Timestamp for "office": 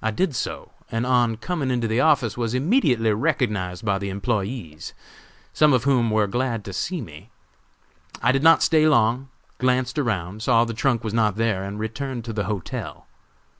2.00-2.36